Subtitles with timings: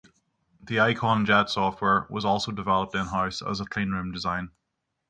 [0.63, 4.49] The Eiconjet software was also developed in-house as a Clean Room design.